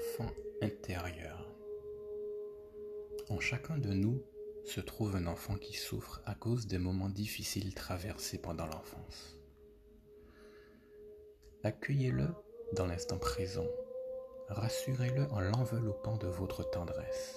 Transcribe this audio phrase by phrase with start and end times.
[0.00, 0.30] enfant.
[3.28, 4.22] En chacun de nous
[4.64, 9.38] se trouve un enfant qui souffre à cause des moments difficiles traversés pendant l'enfance.
[11.64, 12.28] Accueillez-le
[12.74, 13.66] dans l'instant présent.
[14.48, 17.36] Rassurez-le en l'enveloppant de votre tendresse.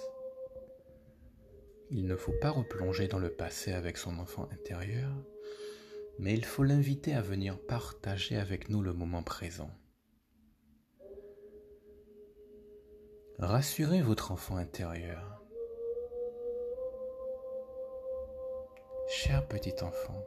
[1.90, 5.12] Il ne faut pas replonger dans le passé avec son enfant intérieur,
[6.18, 9.70] mais il faut l'inviter à venir partager avec nous le moment présent.
[13.40, 15.42] Rassurez votre enfant intérieur.
[19.08, 20.24] Cher petit enfant,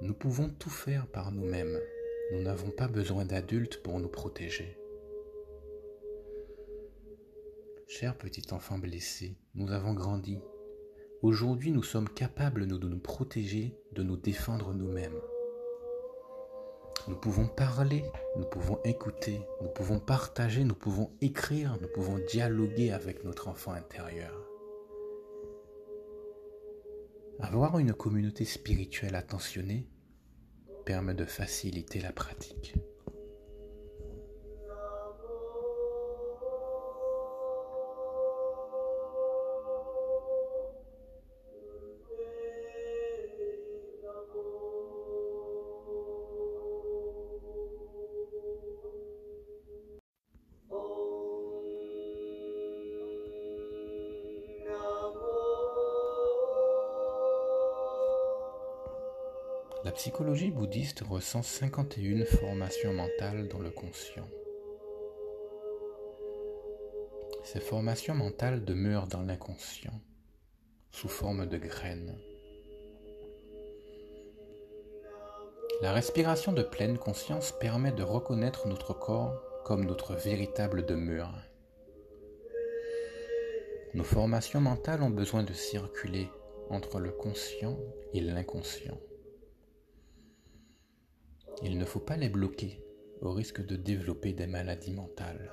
[0.00, 1.78] nous pouvons tout faire par nous-mêmes.
[2.32, 4.76] Nous n'avons pas besoin d'adultes pour nous protéger.
[7.86, 10.40] Cher petit enfant blessé, nous avons grandi.
[11.22, 15.20] Aujourd'hui, nous sommes capables de nous protéger, de nous défendre nous-mêmes.
[17.08, 18.04] Nous pouvons parler,
[18.36, 23.72] nous pouvons écouter, nous pouvons partager, nous pouvons écrire, nous pouvons dialoguer avec notre enfant
[23.72, 24.34] intérieur.
[27.38, 29.86] Avoir une communauté spirituelle attentionnée
[30.84, 32.74] permet de faciliter la pratique.
[60.26, 64.26] La psychologie bouddhiste recense 51 formations mentales dans le conscient.
[67.44, 69.92] Ces formations mentales demeurent dans l'inconscient,
[70.90, 72.18] sous forme de graines.
[75.80, 81.38] La respiration de pleine conscience permet de reconnaître notre corps comme notre véritable demeure.
[83.94, 86.28] Nos formations mentales ont besoin de circuler
[86.68, 87.78] entre le conscient
[88.12, 88.98] et l'inconscient.
[91.62, 92.82] Il ne faut pas les bloquer
[93.22, 95.52] au risque de développer des maladies mentales.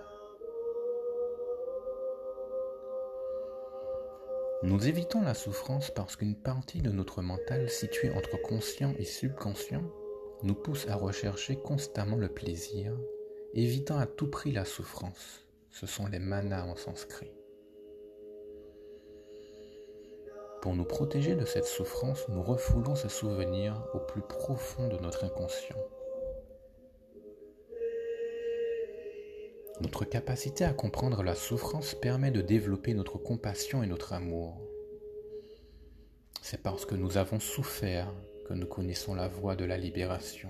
[4.63, 9.83] Nous évitons la souffrance parce qu'une partie de notre mental située entre conscient et subconscient
[10.43, 12.97] nous pousse à rechercher constamment le plaisir,
[13.53, 15.45] évitant à tout prix la souffrance.
[15.69, 17.31] Ce sont les manas en sanskrit.
[20.63, 25.25] Pour nous protéger de cette souffrance, nous refoulons ce souvenir au plus profond de notre
[25.25, 25.75] inconscient.
[29.81, 34.57] Notre capacité à comprendre la souffrance permet de développer notre compassion et notre amour.
[36.41, 38.07] C'est parce que nous avons souffert
[38.47, 40.47] que nous connaissons la voie de la libération,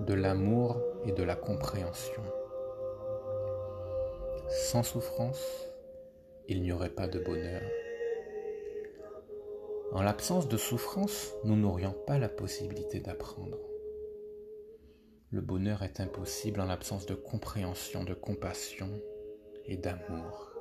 [0.00, 2.24] de l'amour et de la compréhension.
[4.48, 5.68] Sans souffrance,
[6.48, 7.62] il n'y aurait pas de bonheur.
[9.92, 13.58] En l'absence de souffrance, nous n'aurions pas la possibilité d'apprendre.
[15.30, 18.88] Le bonheur est impossible en l'absence de compréhension, de compassion
[19.66, 20.51] et d'amour.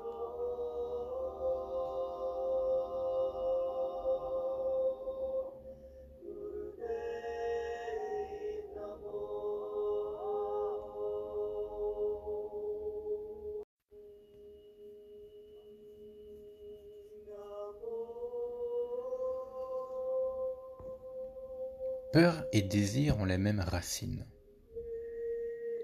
[22.54, 24.26] Et désir ont les mêmes racines.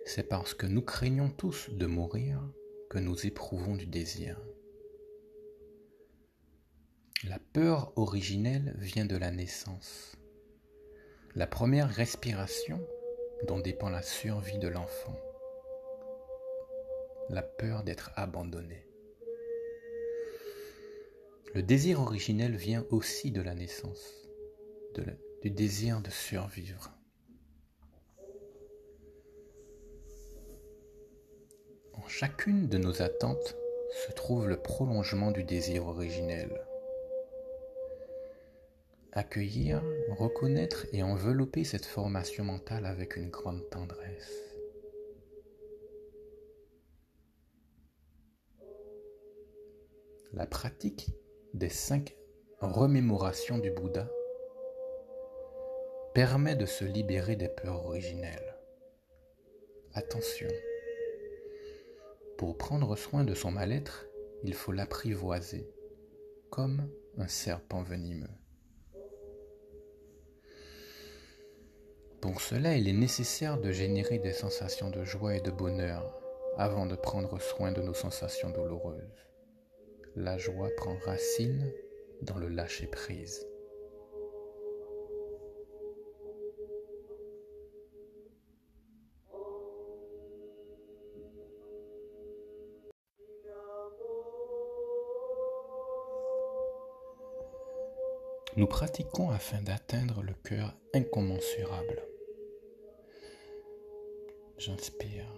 [0.06, 2.42] C'est parce que nous craignons tous de mourir
[2.90, 4.40] que nous éprouvons du désir.
[7.24, 10.18] La peur originelle vient de la naissance.
[11.36, 12.86] La première respiration
[13.48, 15.18] dont dépend la survie de l'enfant.
[17.30, 18.88] La peur d'être abandonné.
[21.54, 24.30] Le désir originel vient aussi de la naissance,
[24.96, 26.92] de la, du désir de survivre.
[31.94, 33.56] En chacune de nos attentes
[33.92, 36.66] se trouve le prolongement du désir originel.
[39.12, 44.44] Accueillir, reconnaître et envelopper cette formation mentale avec une grande tendresse.
[50.34, 51.12] La pratique
[51.54, 52.16] des cinq
[52.60, 54.10] remémorations du Bouddha
[56.18, 58.58] permet de se libérer des peurs originelles.
[59.94, 60.48] Attention,
[62.40, 64.08] pour prendre soin de son mal-être,
[64.44, 65.70] il faut l'apprivoiser,
[66.50, 68.36] comme un serpent venimeux.
[72.20, 76.20] Pour cela, il est nécessaire de générer des sensations de joie et de bonheur
[76.58, 79.30] avant de prendre soin de nos sensations douloureuses.
[80.16, 81.72] La joie prend racine
[82.24, 83.46] dans le lâcher-prise.
[98.58, 102.02] Nous pratiquons afin d'atteindre le cœur incommensurable.
[104.58, 105.32] J'inspire.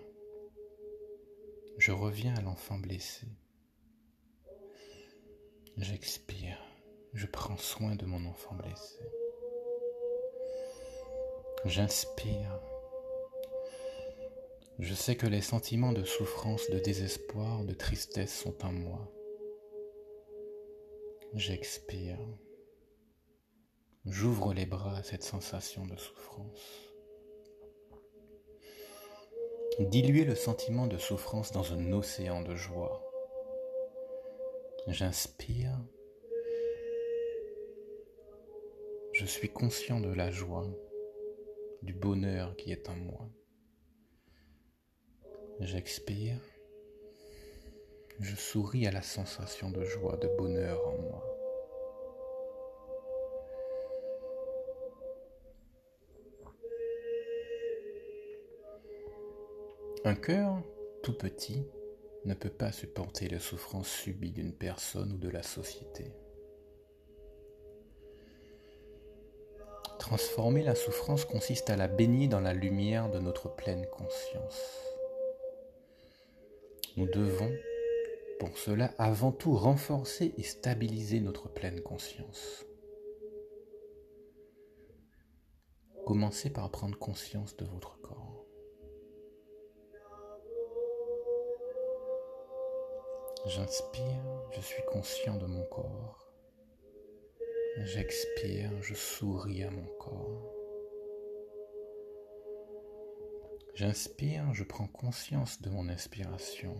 [1.77, 3.27] Je reviens à l'enfant blessé.
[5.75, 6.57] J'expire.
[7.11, 9.03] Je prends soin de mon enfant blessé.
[11.65, 12.61] J'inspire.
[14.79, 19.11] Je sais que les sentiments de souffrance, de désespoir, de tristesse sont en moi.
[21.33, 22.17] J'expire.
[24.05, 26.93] J'ouvre les bras à cette sensation de souffrance.
[29.79, 33.05] Diluer le sentiment de souffrance dans un océan de joie.
[34.87, 35.77] J'inspire.
[39.11, 40.67] Je suis conscient de la joie,
[41.81, 43.29] du bonheur qui est en moi.
[45.59, 46.39] J'expire.
[48.19, 51.28] Je souris à la sensation de joie, de bonheur en moi.
[60.05, 60.61] Un cœur
[61.03, 61.67] tout petit
[62.23, 66.13] ne peut pas supporter les souffrances subies d'une personne ou de la société.
[69.99, 74.85] Transformer la souffrance consiste à la baigner dans la lumière de notre pleine conscience.
[76.95, 77.51] Nous devons,
[78.39, 82.65] pour cela, avant tout renforcer et stabiliser notre pleine conscience.
[86.05, 88.18] Commencez par prendre conscience de votre corps.
[93.45, 96.29] J'inspire, je suis conscient de mon corps.
[97.83, 100.53] J'expire, je souris à mon corps.
[103.75, 106.75] J'inspire, je prends conscience de mon inspiration.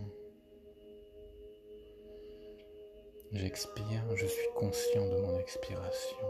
[3.32, 6.26] J'expire, je suis conscient de mon expiration.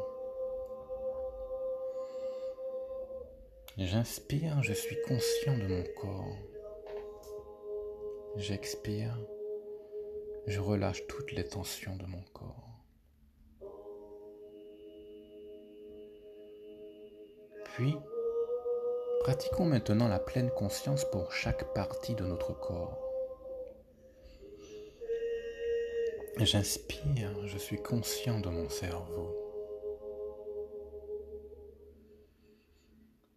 [3.79, 6.37] J'inspire, je suis conscient de mon corps.
[8.37, 9.19] J'expire,
[10.50, 12.82] je relâche toutes les tensions de mon corps.
[17.67, 17.94] Puis,
[19.20, 22.99] pratiquons maintenant la pleine conscience pour chaque partie de notre corps.
[26.38, 29.37] J'inspire, je suis conscient de mon cerveau.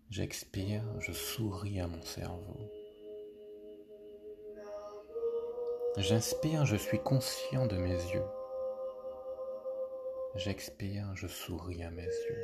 [0.09, 2.71] J'expire, je souris à mon cerveau.
[5.97, 8.25] J'inspire, je suis conscient de mes yeux.
[10.35, 12.43] J'expire, je souris à mes yeux.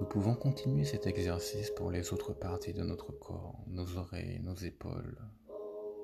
[0.00, 4.56] Nous pouvons continuer cet exercice pour les autres parties de notre corps, nos oreilles, nos
[4.56, 5.16] épaules,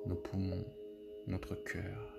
[0.05, 0.65] nos poumons,
[1.27, 2.18] notre cœur.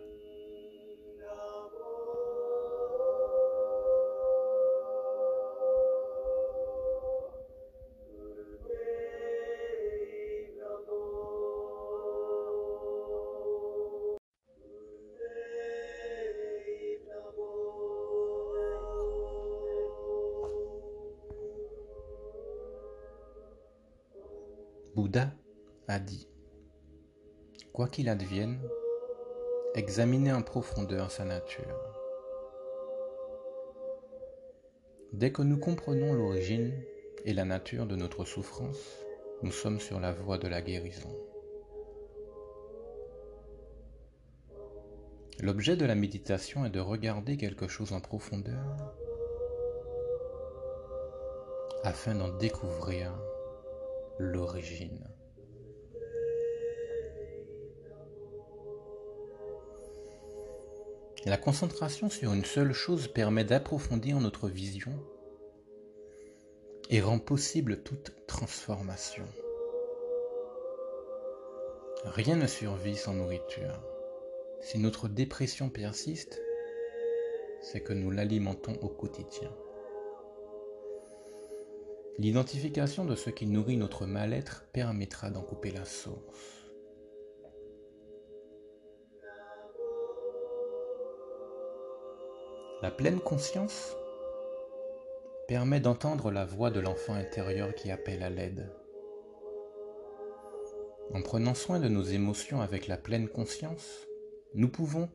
[25.90, 26.28] A dit,
[27.72, 28.60] Quoi qu'il advienne,
[29.74, 31.96] examinez en profondeur sa nature.
[35.12, 36.72] Dès que nous comprenons l'origine
[37.24, 39.04] et la nature de notre souffrance,
[39.42, 41.12] nous sommes sur la voie de la guérison.
[45.40, 48.94] L'objet de la méditation est de regarder quelque chose en profondeur
[51.82, 53.12] afin d'en découvrir
[54.18, 55.04] l'origine.
[61.26, 64.92] La concentration sur une seule chose permet d'approfondir notre vision
[66.88, 69.26] et rend possible toute transformation.
[72.06, 73.82] Rien ne survit sans nourriture.
[74.62, 76.40] Si notre dépression persiste,
[77.60, 79.54] c'est que nous l'alimentons au quotidien.
[82.16, 86.59] L'identification de ce qui nourrit notre mal-être permettra d'en couper la source.
[92.82, 93.94] La pleine conscience
[95.46, 98.72] permet d'entendre la voix de l'enfant intérieur qui appelle à l'aide.
[101.12, 104.06] En prenant soin de nos émotions avec la pleine conscience,
[104.54, 105.10] nous pouvons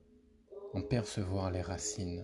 [0.75, 2.23] en percevoir les racines.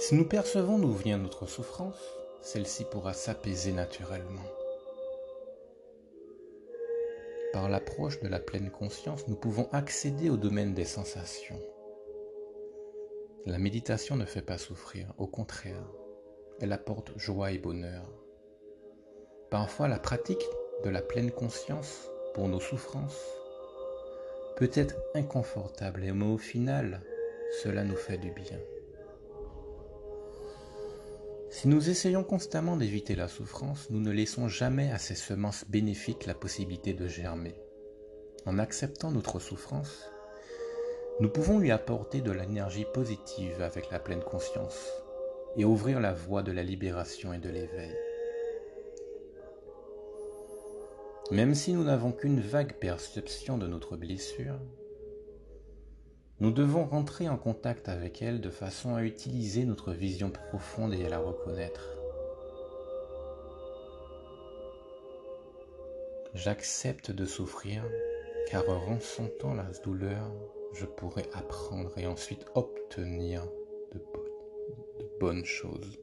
[0.00, 2.02] Si nous percevons d'où vient notre souffrance,
[2.40, 4.42] celle-ci pourra s'apaiser naturellement.
[7.52, 11.60] Par l'approche de la pleine conscience, nous pouvons accéder au domaine des sensations.
[13.44, 15.90] La méditation ne fait pas souffrir, au contraire,
[16.60, 18.06] elle apporte joie et bonheur.
[19.50, 20.46] Parfois, la pratique
[20.84, 23.20] de la pleine conscience pour nos souffrances
[24.56, 27.02] peut être inconfortable, mais au final,
[27.64, 28.60] cela nous fait du bien.
[31.50, 36.26] Si nous essayons constamment d'éviter la souffrance, nous ne laissons jamais à ces semences bénéfiques
[36.26, 37.56] la possibilité de germer.
[38.46, 40.11] En acceptant notre souffrance,
[41.20, 44.90] nous pouvons lui apporter de l'énergie positive avec la pleine conscience
[45.56, 47.94] et ouvrir la voie de la libération et de l'éveil.
[51.30, 54.58] Même si nous n'avons qu'une vague perception de notre blessure,
[56.40, 61.04] nous devons rentrer en contact avec elle de façon à utiliser notre vision profonde et
[61.04, 61.88] à la reconnaître.
[66.34, 67.84] J'accepte de souffrir
[68.50, 70.30] car en ressentant la douleur,
[70.72, 73.44] je pourrai apprendre et ensuite obtenir
[73.92, 75.98] de, de bonnes choses.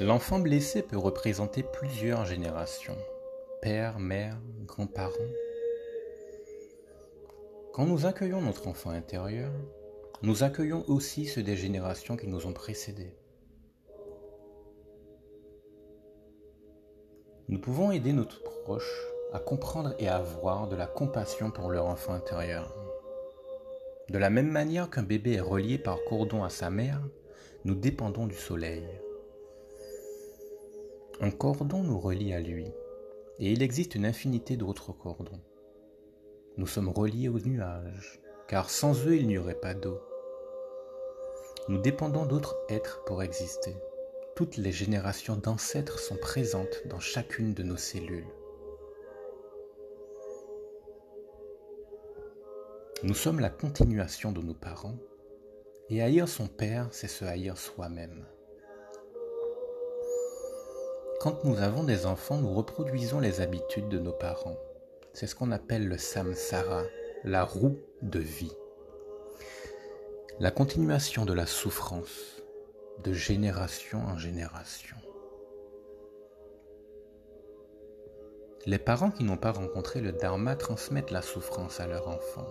[0.00, 2.96] L'enfant blessé peut représenter plusieurs générations,
[3.60, 5.12] père, mère, grands-parents.
[7.72, 9.50] Quand nous accueillons notre enfant intérieur,
[10.20, 13.16] nous accueillons aussi ceux des générations qui nous ont précédés.
[17.48, 21.86] Nous pouvons aider notre proche à comprendre et à avoir de la compassion pour leur
[21.86, 22.76] enfant intérieur.
[24.10, 27.00] De la même manière qu'un bébé est relié par cordon à sa mère,
[27.64, 28.84] nous dépendons du soleil.
[31.22, 32.66] Un cordon nous relie à lui,
[33.38, 35.40] et il existe une infinité d'autres cordons.
[36.58, 40.00] Nous sommes reliés aux nuages, car sans eux il n'y aurait pas d'eau.
[41.68, 43.74] Nous dépendons d'autres êtres pour exister.
[44.36, 48.26] Toutes les générations d'ancêtres sont présentes dans chacune de nos cellules.
[53.02, 54.98] Nous sommes la continuation de nos parents,
[55.88, 58.26] et haïr son père, c'est se haïr soi-même.
[61.20, 64.58] Quand nous avons des enfants, nous reproduisons les habitudes de nos parents.
[65.12, 66.82] C'est ce qu'on appelle le samsara,
[67.24, 68.52] la roue de vie.
[70.40, 72.42] La continuation de la souffrance
[73.04, 74.96] de génération en génération.
[78.64, 82.48] Les parents qui n'ont pas rencontré le Dharma transmettent la souffrance à leurs enfants.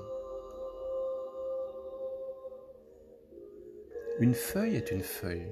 [4.20, 5.48] Une feuille est une feuille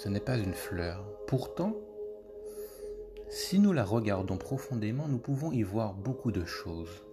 [0.00, 1.04] ce n'est pas une fleur.
[1.26, 1.74] Pourtant,
[3.30, 7.04] si nous la regardons profondément, nous pouvons y voir beaucoup de choses.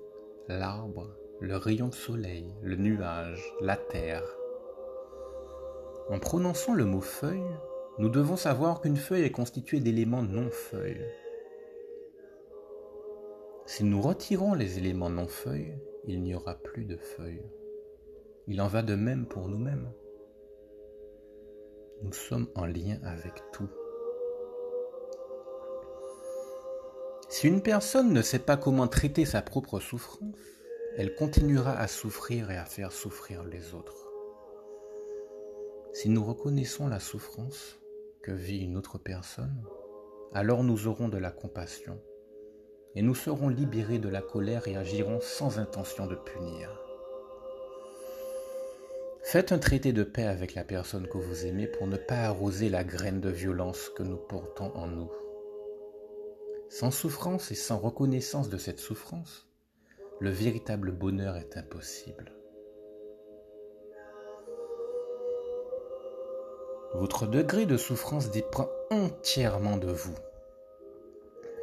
[0.47, 4.23] L'arbre, le rayon de soleil, le nuage, la terre.
[6.09, 7.55] En prononçant le mot feuille,
[7.99, 11.05] nous devons savoir qu'une feuille est constituée d'éléments non-feuilles.
[13.67, 17.45] Si nous retirons les éléments non-feuilles, il n'y aura plus de feuilles.
[18.47, 19.91] Il en va de même pour nous-mêmes.
[22.01, 23.69] Nous sommes en lien avec tout.
[27.29, 30.35] Si une personne ne sait pas comment traiter sa propre souffrance,
[30.95, 34.07] elle continuera à souffrir et à faire souffrir les autres.
[35.91, 37.79] Si nous reconnaissons la souffrance
[38.23, 39.61] que vit une autre personne,
[40.33, 41.99] alors nous aurons de la compassion
[42.95, 46.81] et nous serons libérés de la colère et agirons sans intention de punir.
[49.21, 52.69] Faites un traité de paix avec la personne que vous aimez pour ne pas arroser
[52.69, 55.11] la graine de violence que nous portons en nous.
[56.69, 59.47] Sans souffrance et sans reconnaissance de cette souffrance,
[60.19, 62.33] le véritable bonheur est impossible.
[66.93, 70.15] Votre degré de souffrance dépend entièrement de vous.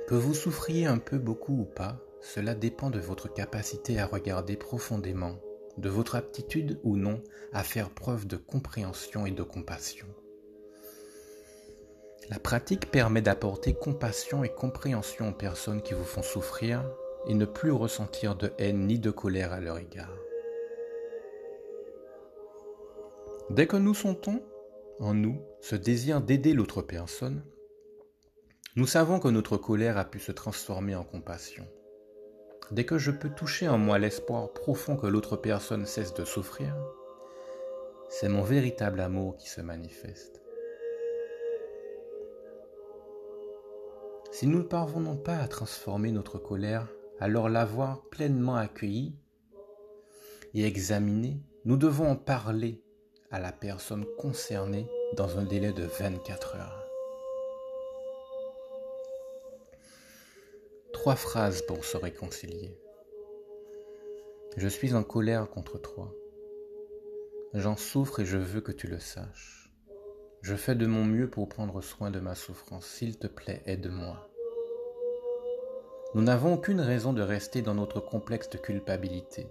[0.08, 4.56] Que vous souffriez un peu, beaucoup ou pas, cela dépend de votre capacité à regarder
[4.56, 5.36] profondément
[5.78, 10.06] de votre aptitude ou non à faire preuve de compréhension et de compassion.
[12.30, 16.82] La pratique permet d'apporter compassion et compréhension aux personnes qui vous font souffrir
[17.26, 20.16] et ne plus ressentir de haine ni de colère à leur égard.
[23.50, 24.42] Dès que nous sentons
[25.00, 27.44] en nous ce désir d'aider l'autre personne,
[28.76, 31.64] Nous savons que notre colère a pu se transformer en compassion.
[32.72, 36.74] Dès que je peux toucher en moi l'espoir profond que l'autre personne cesse de souffrir,
[38.08, 40.43] c'est mon véritable amour qui se manifeste.
[44.34, 46.88] Si nous ne parvenons pas à transformer notre colère,
[47.20, 49.14] alors l'avoir pleinement accueillie
[50.54, 52.82] et examinée, nous devons en parler
[53.30, 56.84] à la personne concernée dans un délai de 24 heures.
[60.92, 62.76] Trois phrases pour se réconcilier.
[64.56, 66.12] Je suis en colère contre toi.
[67.52, 69.63] J'en souffre et je veux que tu le saches.
[70.44, 72.84] Je fais de mon mieux pour prendre soin de ma souffrance.
[72.84, 74.28] S'il te plaît, aide-moi.
[76.14, 79.46] Nous n'avons aucune raison de rester dans notre complexe de culpabilité.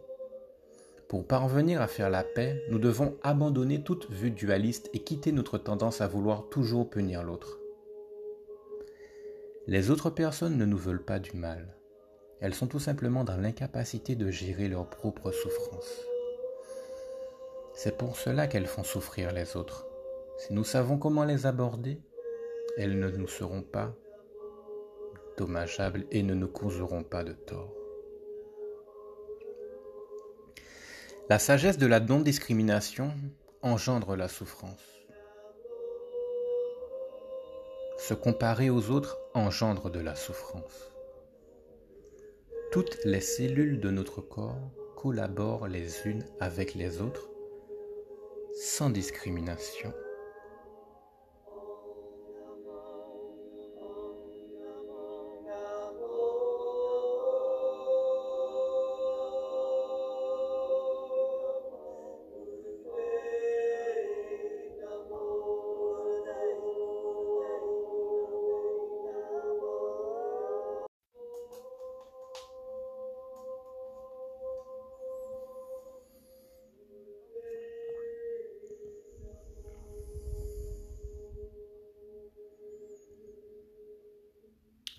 [1.08, 5.58] Pour parvenir à faire la paix, nous devons abandonner toute vue dualiste et quitter notre
[5.58, 7.58] tendance à vouloir toujours punir l'autre.
[9.66, 11.76] Les autres personnes ne nous veulent pas du mal.
[12.40, 16.06] Elles sont tout simplement dans l'incapacité de gérer leurs propres souffrances.
[17.74, 19.88] C'est pour cela qu'elles font souffrir les autres.
[20.38, 22.02] Si nous savons comment les aborder,
[22.78, 23.96] elles ne nous seront pas
[25.38, 27.74] dommageables et ne nous causeront pas de tort.
[31.30, 33.12] La sagesse de la non-discrimination
[33.62, 35.06] engendre la souffrance.
[37.98, 40.92] Se comparer aux autres engendre de la souffrance.
[42.72, 47.30] Toutes les cellules de notre corps collaborent les unes avec les autres
[48.54, 49.94] sans discrimination.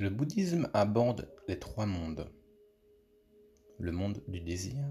[0.05, 2.31] Le bouddhisme aborde les trois mondes.
[3.79, 4.85] Le monde du désir,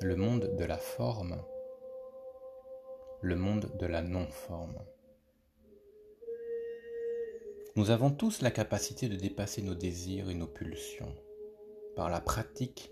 [0.00, 1.44] le monde de la forme,
[3.20, 4.78] le monde de la non-forme.
[7.76, 11.14] Nous avons tous la capacité de dépasser nos désirs et nos pulsions.
[11.96, 12.90] Par la pratique,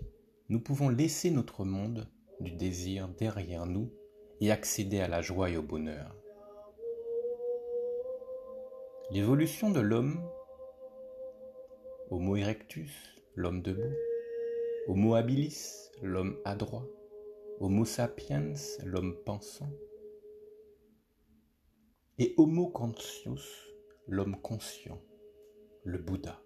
[0.49, 2.07] nous pouvons laisser notre monde
[2.41, 3.91] du désir derrière nous
[4.39, 6.15] et accéder à la joie et au bonheur.
[9.09, 10.23] L'évolution de l'homme
[12.11, 12.91] Homo erectus,
[13.35, 13.95] l'homme debout,
[14.87, 16.87] Homo habilis, l'homme adroit,
[17.59, 19.69] Homo sapiens, l'homme pensant,
[22.17, 23.75] et Homo conscius,
[24.07, 24.99] l'homme conscient,
[25.83, 26.41] le Bouddha.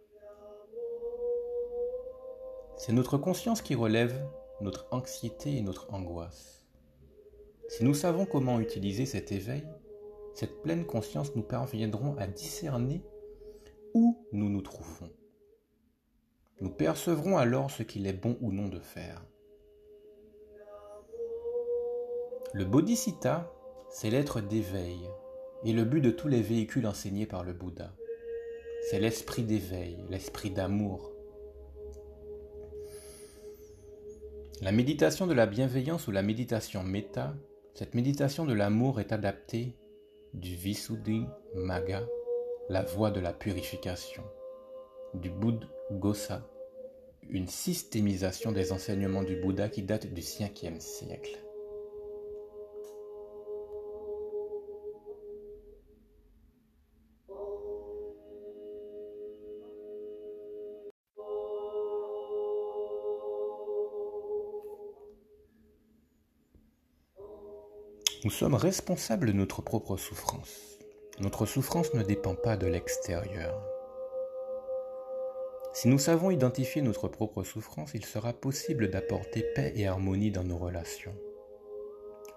[2.76, 4.22] C'est notre conscience qui relève
[4.60, 6.68] notre anxiété et notre angoisse.
[7.70, 9.64] Si nous savons comment utiliser cet éveil,
[10.34, 13.02] cette pleine conscience nous parviendrons à discerner
[13.94, 15.10] où nous nous trouvons.
[16.62, 19.26] Nous percevrons alors ce qu'il est bon ou non de faire.
[22.54, 23.52] Le bodhisattva,
[23.90, 25.00] c'est l'être d'éveil
[25.66, 27.92] et le but de tous les véhicules enseignés par le Bouddha.
[28.90, 31.12] C'est l'esprit d'éveil, l'esprit d'amour.
[34.62, 37.34] La méditation de la bienveillance ou la méditation méta,
[37.74, 39.76] cette méditation de l'amour est adaptée
[40.34, 42.06] du Visuddhi Magga,
[42.70, 44.24] la voie de la purification,
[45.16, 46.48] du Bouddha Gosa,
[47.30, 51.40] une systémisation des enseignements du Bouddha qui date du 5e siècle.
[68.24, 70.80] Nous sommes responsables de notre propre souffrance.
[71.20, 73.73] Notre souffrance ne dépend pas de l'extérieur.
[75.74, 80.44] Si nous savons identifier notre propre souffrance, il sera possible d'apporter paix et harmonie dans
[80.44, 81.16] nos relations.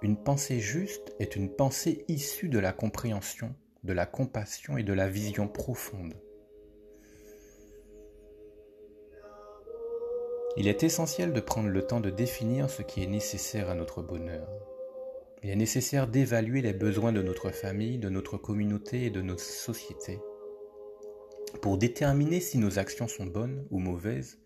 [0.01, 4.93] Une pensée juste est une pensée issue de la compréhension, de la compassion et de
[4.95, 6.15] la vision profonde.
[10.57, 14.01] Il est essentiel de prendre le temps de définir ce qui est nécessaire à notre
[14.01, 14.49] bonheur.
[15.43, 19.45] Il est nécessaire d'évaluer les besoins de notre famille, de notre communauté et de notre
[19.45, 20.19] société.
[21.61, 24.39] Pour déterminer si nos actions sont bonnes ou mauvaises,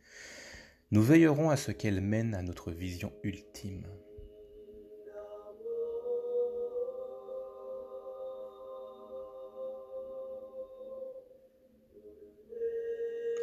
[0.91, 3.87] nous veillerons à ce qu'elles mènent à notre vision ultime.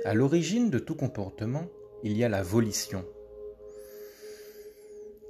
[0.05, 1.67] À l'origine de tout comportement,
[2.03, 3.05] il y a la volition.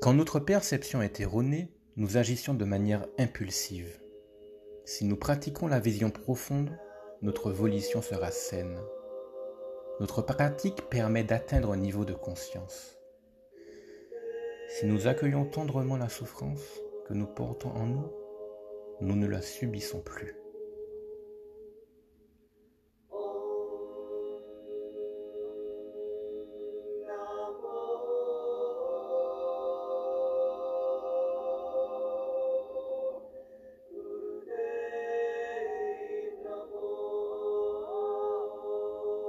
[0.02, 4.00] Quand notre perception est erronée, nous agissions de manière impulsive.
[4.86, 6.78] Si nous pratiquons la vision profonde,
[7.22, 8.80] notre volition sera saine.
[10.00, 13.00] Notre pratique permet d'atteindre un niveau de conscience.
[14.70, 18.12] Si nous accueillons tendrement la souffrance que nous portons en nous,
[19.02, 20.36] nous ne la subissons plus.